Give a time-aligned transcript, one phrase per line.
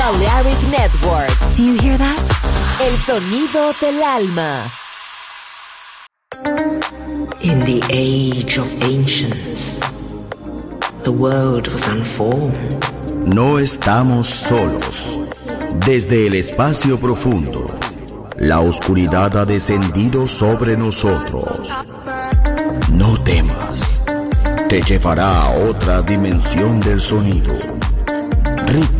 [0.00, 1.30] Balearic Network.
[1.52, 2.26] Do you hear that?
[2.80, 4.64] El sonido del alma.
[7.42, 9.78] In the age of ancients,
[11.02, 12.82] the world was unformed.
[13.26, 15.18] No estamos solos.
[15.84, 17.68] Desde el espacio profundo,
[18.38, 21.76] la oscuridad ha descendido sobre nosotros.
[22.90, 24.00] No temas.
[24.66, 27.52] Te llevará a otra dimensión del sonido.
[28.66, 28.99] Ritmo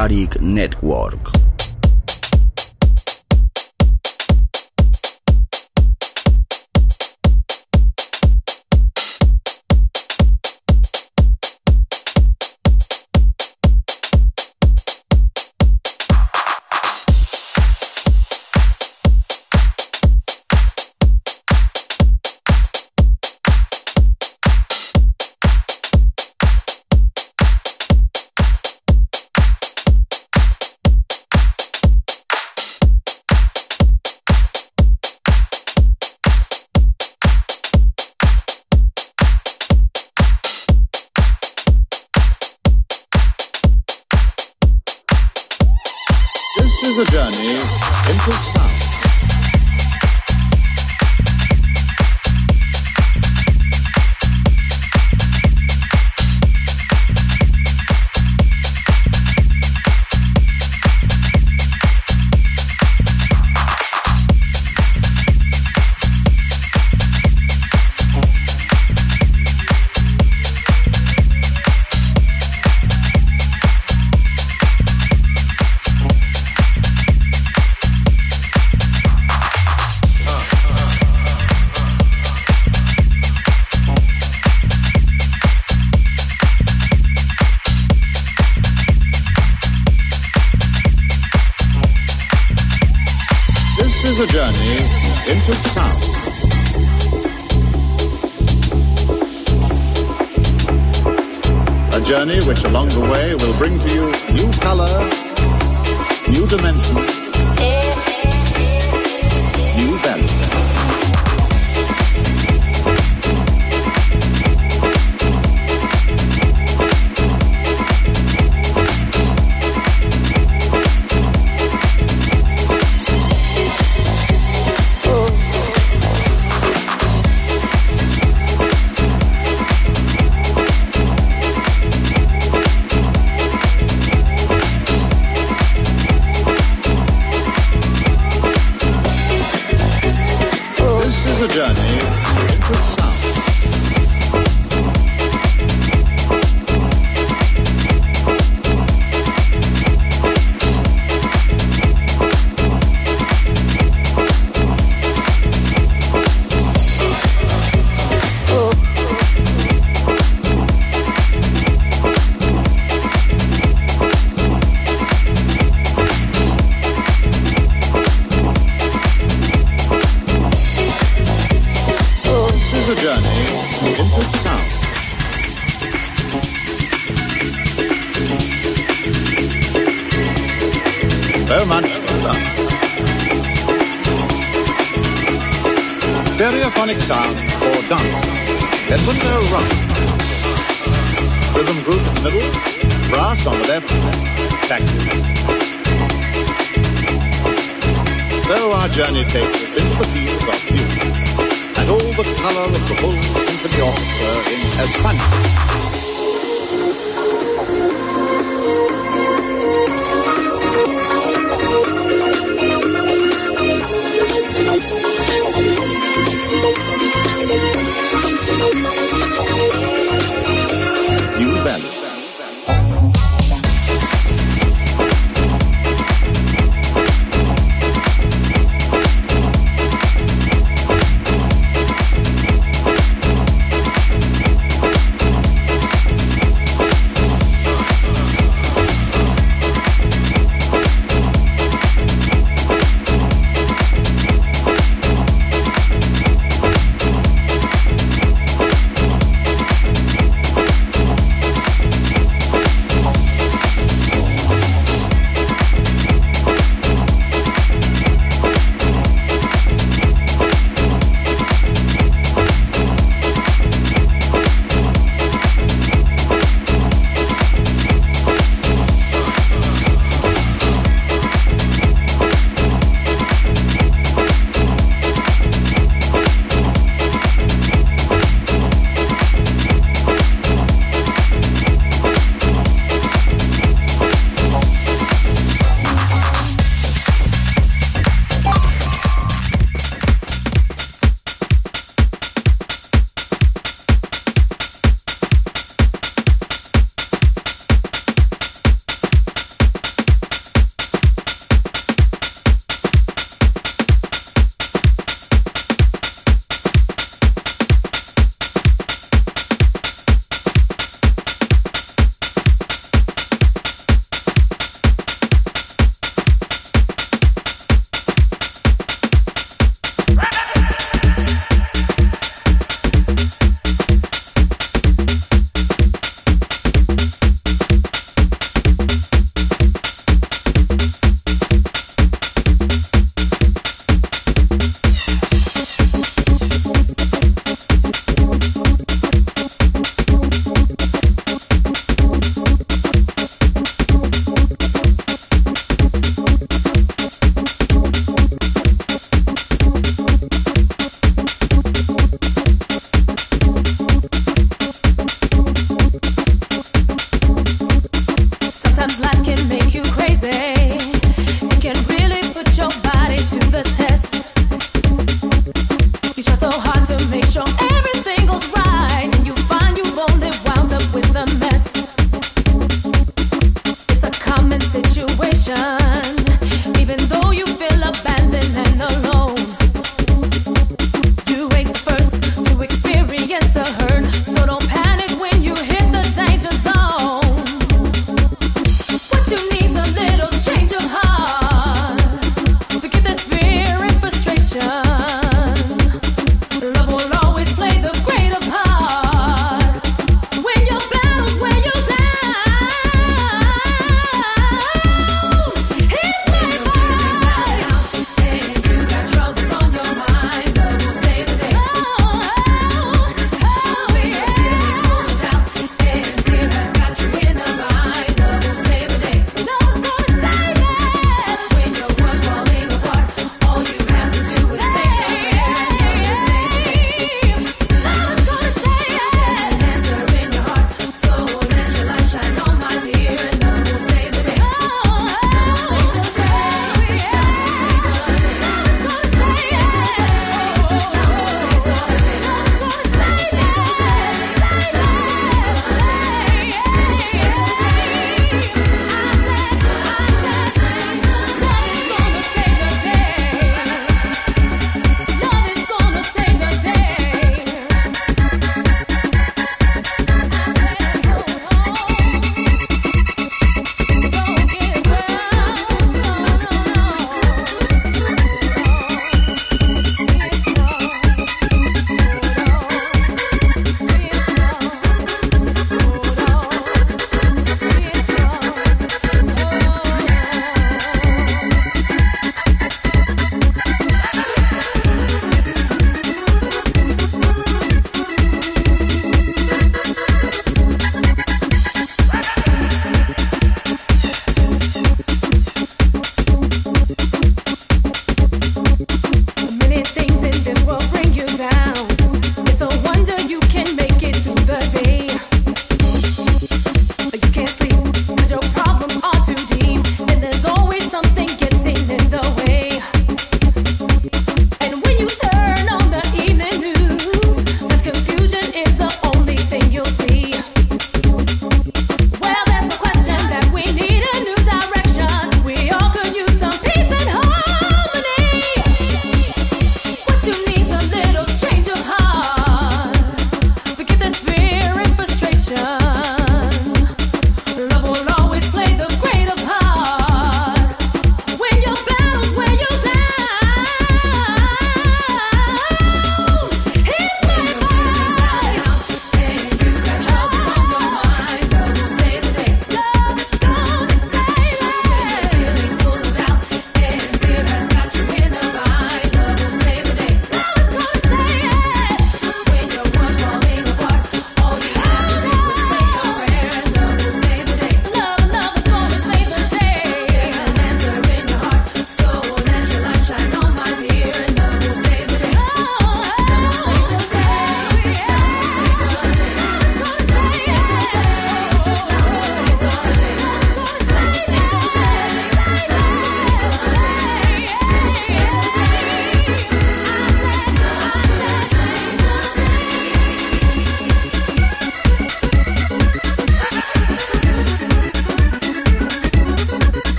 [0.00, 0.22] ယာရီ
[0.56, 0.69] နဲ့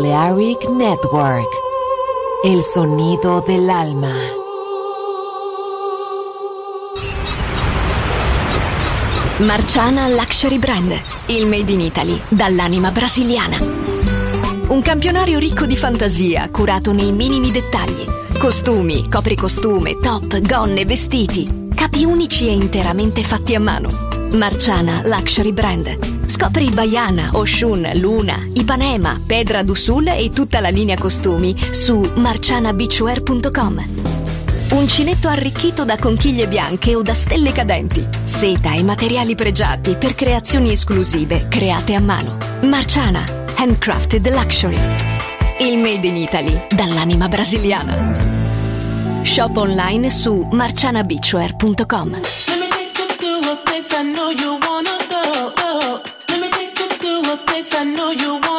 [0.00, 1.46] Balearic Network.
[2.42, 4.14] El sonido del alma.
[9.40, 13.58] Marciana Luxury Brand, il Made in Italy, dall'anima brasiliana.
[14.68, 18.06] Un campionario ricco di fantasia, curato nei minimi dettagli.
[18.38, 21.68] Costumi, copricostume, top, gonne, vestiti.
[21.74, 23.90] Capi unici e interamente fatti a mano.
[24.32, 26.09] Marciana Luxury Brand
[26.40, 33.84] Scopri Baiana, Oshun, Luna, Ipanema, Pedra du Sul e tutta la linea costumi su marcianabituare.com.
[34.70, 40.72] Uncinetto arricchito da conchiglie bianche o da stelle cadenti, seta e materiali pregiati per creazioni
[40.72, 42.38] esclusive create a mano.
[42.62, 43.22] Marciana,
[43.56, 44.78] handcrafted luxury.
[45.58, 49.20] Il made in Italy dall'anima brasiliana.
[49.20, 52.10] Shop online su marcianabituare.com.
[52.12, 52.22] Let
[52.58, 56.09] me take you to a place I know you wanna go.
[57.80, 58.49] I know you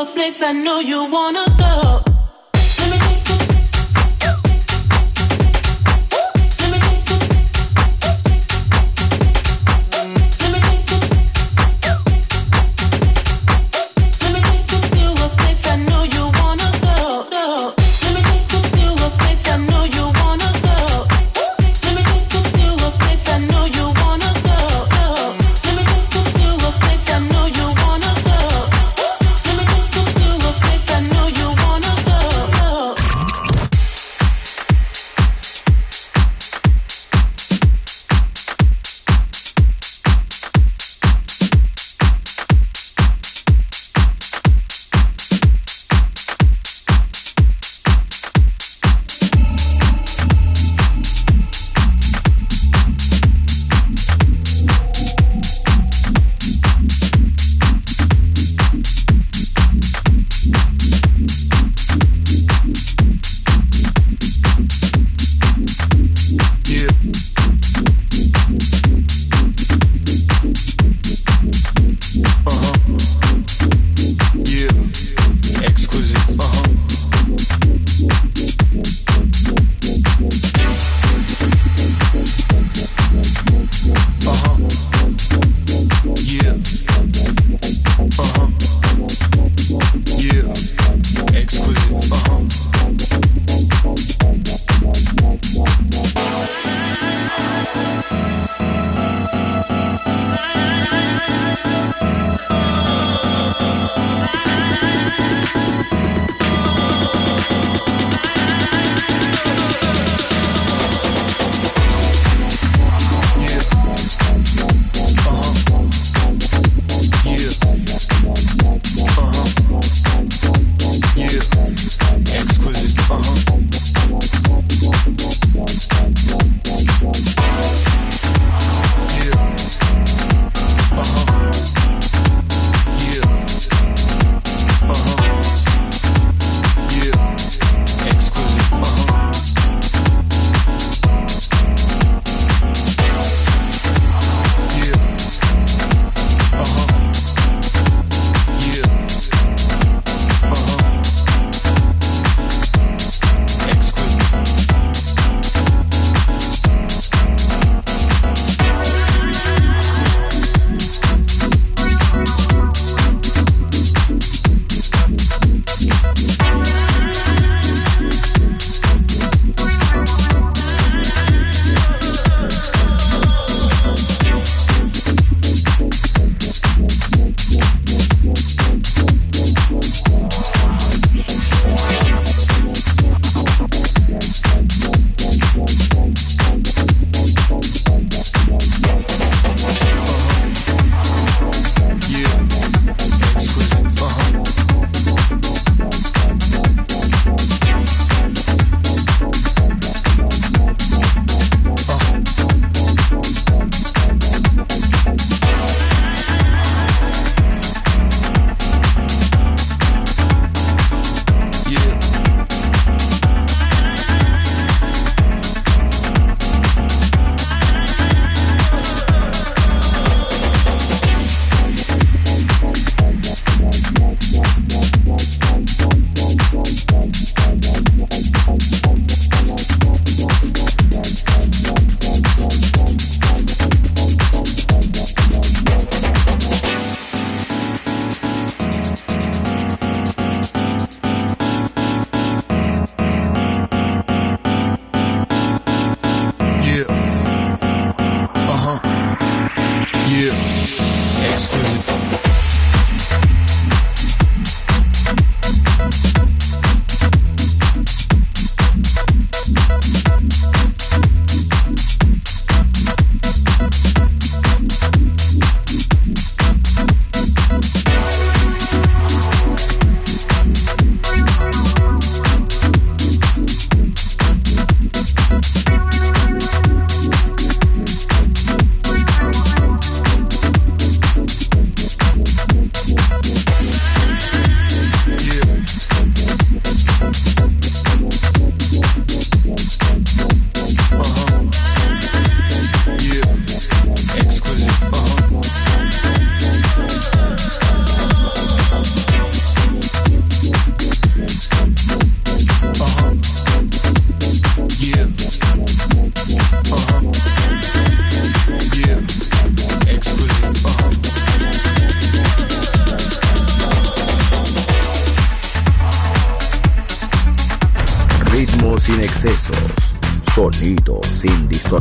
[0.00, 2.09] a place I know you wanna go.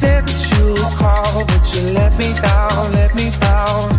[0.00, 3.90] Said that you would call, but you let me down, let me down.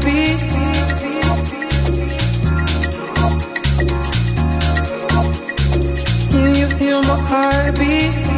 [0.00, 0.40] Heartbeat?
[6.30, 8.29] Can you feel my heartbeat?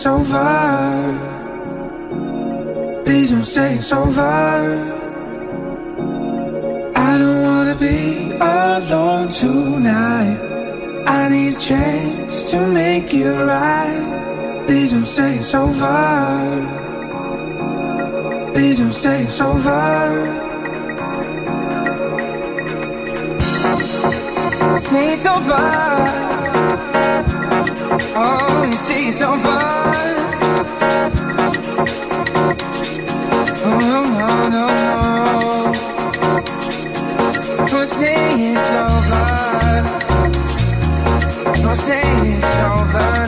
[0.00, 1.04] It's over.
[3.04, 4.22] Please don't say it's over.
[6.96, 10.38] I don't wanna be alone tonight.
[11.06, 14.64] I need a chance to make it right.
[14.66, 15.92] Please don't say it's over.
[18.54, 19.80] Please don't say it's over.
[24.90, 26.30] Say it's over.
[28.16, 29.89] Oh, you say it's over.
[37.86, 38.14] Say
[38.52, 39.24] it's over.
[41.62, 43.19] Don't say it's over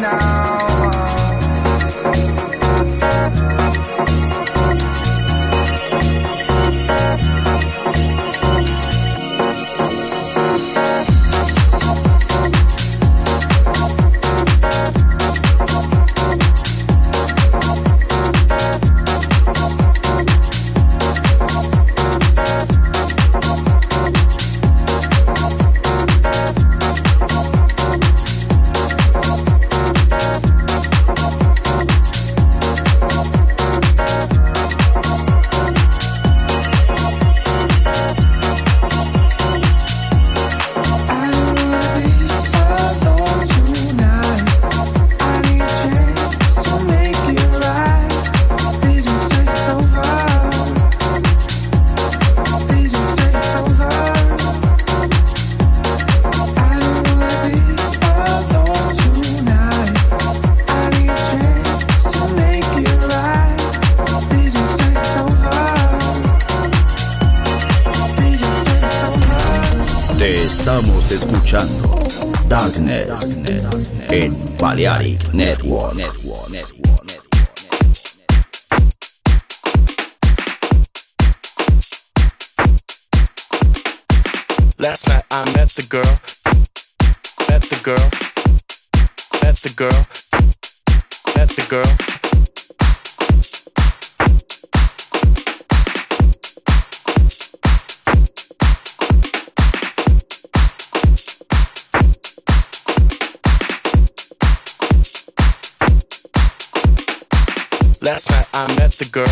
[108.05, 109.25] Last night I met the girl,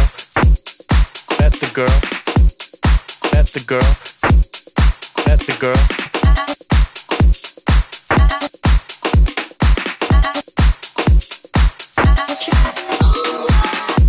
[1.41, 1.91] met the girl,
[3.33, 3.81] met the girl,
[5.27, 5.75] met the girl.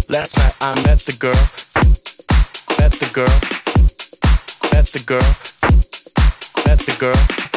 [0.10, 1.34] Last night I met the girl,
[2.78, 3.40] met the girl,
[4.72, 5.36] met the girl,
[6.68, 7.51] met the girl.